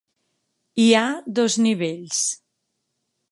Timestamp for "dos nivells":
1.41-2.23